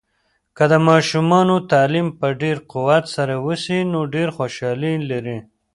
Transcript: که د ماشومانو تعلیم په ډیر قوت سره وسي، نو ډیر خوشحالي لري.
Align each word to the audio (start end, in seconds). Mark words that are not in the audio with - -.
که 0.57 0.63
د 0.71 0.73
ماشومانو 0.87 1.55
تعلیم 1.71 2.07
په 2.19 2.27
ډیر 2.41 2.57
قوت 2.71 3.03
سره 3.15 3.33
وسي، 3.45 3.79
نو 3.91 3.99
ډیر 4.13 4.27
خوشحالي 4.37 4.93
لري. 5.09 5.37